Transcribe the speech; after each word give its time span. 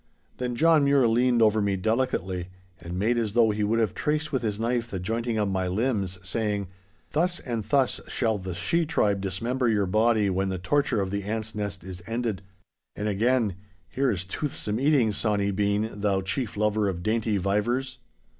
Then 0.37 0.55
John 0.55 0.83
Mure 0.85 1.07
leaned 1.07 1.43
over 1.43 1.61
me 1.61 1.75
delicately, 1.77 2.49
and 2.79 2.97
made 2.97 3.19
as 3.19 3.33
though 3.33 3.51
he 3.51 3.63
would 3.63 3.77
have 3.77 3.93
traced 3.93 4.31
with 4.31 4.41
his 4.41 4.59
knife 4.59 4.89
the 4.89 4.99
jointing 4.99 5.37
of 5.37 5.47
my 5.47 5.67
limbs, 5.67 6.17
saying, 6.23 6.69
'Thus 7.11 7.39
and 7.41 7.63
thus 7.63 8.01
shall 8.07 8.39
the 8.39 8.55
she 8.55 8.83
tribe 8.87 9.21
dismember 9.21 9.69
your 9.69 9.85
body 9.85 10.27
when 10.27 10.49
the 10.49 10.57
torture 10.57 11.01
of 11.01 11.11
the 11.11 11.21
ant's 11.23 11.53
nest 11.53 11.83
is 11.83 12.01
ended.' 12.07 12.41
And 12.95 13.07
again 13.07 13.53
'Here 13.89 14.09
is 14.09 14.25
toothsome 14.25 14.79
eating, 14.79 15.11
Sawny 15.11 15.51
Bean, 15.51 15.91
thou 15.93 16.21
chief 16.21 16.57
lover 16.57 16.89
of 16.89 17.03
dainty 17.03 17.37
vivers. 17.37 17.99